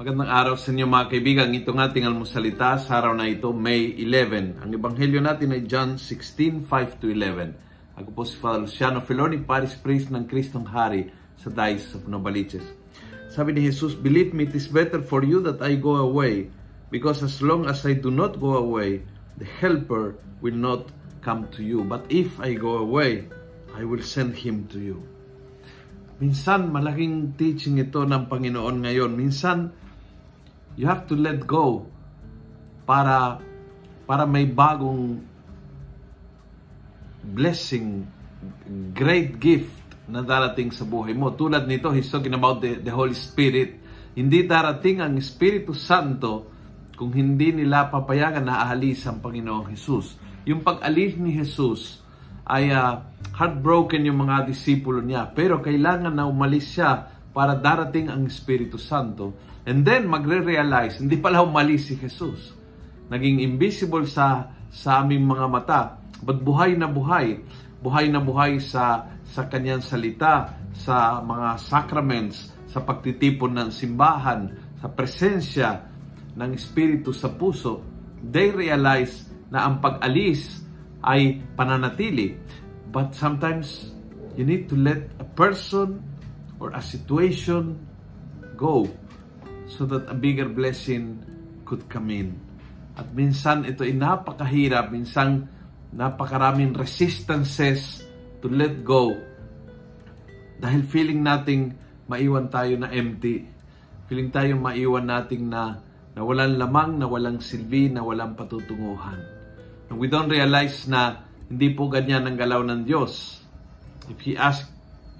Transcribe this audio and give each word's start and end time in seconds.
Magandang 0.00 0.32
araw 0.32 0.56
sa 0.56 0.72
inyo 0.72 0.88
mga 0.88 1.12
kaibigan. 1.12 1.52
Itong 1.52 1.76
ating 1.76 2.08
almusalita 2.08 2.80
sa 2.80 3.04
araw 3.04 3.12
na 3.12 3.28
ito, 3.28 3.52
May 3.52 3.92
11. 4.00 4.56
Ang 4.64 4.72
ebanghelyo 4.72 5.20
natin 5.20 5.52
ay 5.52 5.68
John 5.68 6.00
16, 6.00 6.64
5 6.64 7.04
to 7.04 7.12
11. 7.12 7.52
Ako 8.00 8.08
po 8.08 8.24
si 8.24 8.32
Father 8.40 8.64
Luciano 8.64 9.04
Feloni, 9.04 9.44
Paris 9.44 9.76
Priest 9.76 10.08
ng 10.08 10.24
Kristong 10.24 10.64
Hari 10.64 11.12
sa 11.36 11.52
Dice 11.52 11.92
of 11.92 12.08
Novaliches. 12.08 12.64
Sabi 13.28 13.52
ni 13.52 13.68
Jesus, 13.68 13.92
Believe 13.92 14.32
me, 14.32 14.48
it 14.48 14.56
is 14.56 14.72
better 14.72 15.04
for 15.04 15.20
you 15.20 15.44
that 15.44 15.60
I 15.60 15.76
go 15.76 16.00
away, 16.00 16.48
because 16.88 17.20
as 17.20 17.44
long 17.44 17.68
as 17.68 17.84
I 17.84 17.92
do 17.92 18.08
not 18.08 18.40
go 18.40 18.56
away, 18.56 19.04
the 19.36 19.44
Helper 19.44 20.16
will 20.40 20.56
not 20.56 20.88
come 21.20 21.44
to 21.52 21.60
you. 21.60 21.84
But 21.84 22.08
if 22.08 22.40
I 22.40 22.56
go 22.56 22.80
away, 22.80 23.28
I 23.76 23.84
will 23.84 24.00
send 24.00 24.40
him 24.40 24.64
to 24.72 24.80
you. 24.80 25.04
Minsan, 26.24 26.72
malaking 26.72 27.36
teaching 27.36 27.76
ito 27.76 28.00
ng 28.00 28.32
Panginoon 28.32 28.80
ngayon. 28.80 29.12
Minsan, 29.12 29.76
you 30.80 30.88
have 30.88 31.04
to 31.04 31.12
let 31.12 31.44
go 31.44 31.84
para 32.88 33.36
para 34.08 34.24
may 34.24 34.48
bagong 34.48 35.20
blessing, 37.20 38.08
great 38.96 39.36
gift 39.36 39.76
na 40.08 40.24
darating 40.24 40.72
sa 40.72 40.88
buhay 40.88 41.12
mo. 41.12 41.36
Tulad 41.36 41.68
nito, 41.68 41.92
he's 41.92 42.08
talking 42.08 42.32
about 42.32 42.64
the, 42.64 42.80
the 42.80 42.90
Holy 42.90 43.14
Spirit. 43.14 43.76
Hindi 44.16 44.48
darating 44.48 45.04
ang 45.04 45.14
Espiritu 45.20 45.76
Santo 45.76 46.48
kung 46.96 47.12
hindi 47.12 47.52
nila 47.52 47.92
papayagan 47.92 48.48
na 48.48 48.64
aalis 48.66 49.04
ang 49.04 49.20
Panginoong 49.20 49.70
Jesus. 49.70 50.16
Yung 50.48 50.64
pag-alis 50.64 51.14
ni 51.20 51.36
Jesus 51.36 52.00
ay 52.48 52.72
uh, 52.72 53.04
heartbroken 53.36 54.02
yung 54.08 54.26
mga 54.26 54.48
disipulo 54.48 55.04
niya. 55.04 55.28
Pero 55.30 55.62
kailangan 55.62 56.10
na 56.10 56.26
umalis 56.26 56.74
siya 56.74 57.19
para 57.30 57.54
darating 57.54 58.10
ang 58.10 58.26
Espiritu 58.26 58.76
Santo 58.76 59.50
And 59.68 59.84
then 59.84 60.08
magre-realize, 60.08 61.04
hindi 61.04 61.20
pala 61.20 61.44
umalis 61.44 61.92
si 61.92 61.94
Jesus. 62.00 62.56
Naging 63.12 63.44
invisible 63.44 64.08
sa 64.08 64.48
sa 64.70 65.02
aming 65.02 65.26
mga 65.26 65.46
mata, 65.50 65.80
but 66.24 66.40
buhay 66.40 66.78
na 66.78 66.88
buhay. 66.88 67.42
Buhay 67.78 68.08
na 68.08 68.22
buhay 68.22 68.58
sa 68.58 69.08
sa 69.30 69.46
kanyang 69.46 69.84
salita, 69.84 70.56
sa 70.72 71.20
mga 71.20 71.60
sacraments, 71.60 72.50
sa 72.66 72.80
pagtitipon 72.82 73.54
ng 73.54 73.70
simbahan, 73.70 74.50
sa 74.80 74.88
presensya 74.88 75.86
ng 76.34 76.50
Espiritu 76.56 77.12
sa 77.12 77.28
puso. 77.28 77.84
They 78.20 78.50
realize 78.50 79.28
na 79.52 79.70
ang 79.70 79.78
pag-alis 79.78 80.64
ay 81.04 81.46
pananatili. 81.54 82.36
But 82.90 83.14
sometimes 83.14 83.92
you 84.34 84.42
need 84.42 84.66
to 84.72 84.76
let 84.78 85.14
a 85.22 85.26
person 85.26 86.09
or 86.60 86.76
a 86.76 86.82
situation 86.84 87.80
go 88.54 88.84
so 89.66 89.88
that 89.88 90.06
a 90.06 90.14
bigger 90.14 90.46
blessing 90.46 91.24
could 91.64 91.88
come 91.88 92.12
in. 92.12 92.36
At 92.94 93.10
minsan 93.16 93.64
ito 93.64 93.82
ay 93.82 93.96
napakahirap, 93.96 94.92
minsan 94.92 95.48
napakaraming 95.90 96.76
resistances 96.76 98.04
to 98.44 98.46
let 98.52 98.84
go 98.84 99.16
dahil 100.60 100.84
feeling 100.84 101.24
nating 101.24 101.72
maiwan 102.04 102.52
tayo 102.52 102.76
na 102.76 102.92
empty. 102.92 103.48
Feeling 104.10 104.28
tayo 104.28 104.60
maiwan 104.60 105.08
nating 105.08 105.48
na, 105.48 105.80
na 106.12 106.20
walang 106.20 106.60
lamang, 106.60 107.00
na 107.00 107.06
walang 107.08 107.40
silbi, 107.40 107.88
na 107.88 108.04
walang 108.04 108.36
patutunguhan. 108.36 109.22
And 109.88 109.96
we 109.96 110.10
don't 110.10 110.28
realize 110.28 110.84
na 110.84 111.24
hindi 111.48 111.72
po 111.72 111.88
ganyan 111.88 112.28
ang 112.28 112.36
galaw 112.36 112.60
ng 112.66 112.84
Diyos. 112.84 113.40
If 114.12 114.20
He 114.20 114.36
asks 114.36 114.68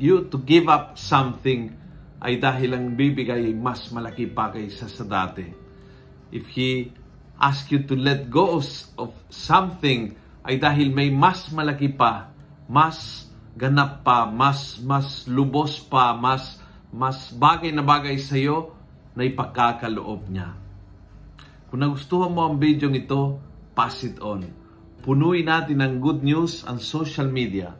you 0.00 0.26
to 0.32 0.36
give 0.40 0.66
up 0.66 0.96
something, 0.96 1.76
ay 2.20 2.36
dahil 2.36 2.76
ang 2.76 2.92
bibigay 2.92 3.48
ay 3.48 3.56
mas 3.56 3.88
malaki 3.88 4.28
pa 4.28 4.52
kaysa 4.52 4.88
sa 4.88 5.04
dati. 5.08 5.48
If 6.28 6.52
He 6.52 6.92
ask 7.40 7.72
you 7.72 7.88
to 7.88 7.96
let 7.96 8.28
go 8.28 8.60
of 9.00 9.10
something, 9.32 10.12
ay 10.44 10.60
dahil 10.60 10.92
may 10.92 11.08
mas 11.08 11.48
malaki 11.48 11.96
pa, 11.96 12.28
mas 12.68 13.28
ganap 13.56 14.04
pa, 14.04 14.28
mas 14.28 14.76
mas 14.84 15.24
lubos 15.24 15.80
pa, 15.80 16.12
mas 16.12 16.60
mas 16.92 17.32
bagay 17.32 17.72
na 17.72 17.80
bagay 17.80 18.20
sa 18.20 18.36
iyo 18.36 18.76
na 19.16 19.24
ipagkakaloob 19.24 20.28
niya. 20.28 20.52
Kung 21.72 21.80
nagustuhan 21.80 22.34
mo 22.34 22.44
ang 22.44 22.58
video 22.58 22.90
ito, 22.90 23.40
pass 23.72 24.02
it 24.04 24.18
on. 24.20 24.44
Punuin 25.00 25.48
natin 25.48 25.80
ng 25.80 25.94
good 26.02 26.20
news 26.20 26.66
ang 26.68 26.76
social 26.76 27.30
media 27.30 27.79